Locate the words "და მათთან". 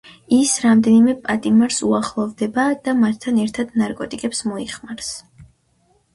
2.89-3.39